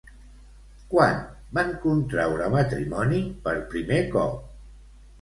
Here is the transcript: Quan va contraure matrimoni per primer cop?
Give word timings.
Quan 0.93 1.19
va 1.59 1.65
contraure 1.85 2.49
matrimoni 2.57 3.23
per 3.47 3.57
primer 3.79 4.05
cop? 4.19 4.45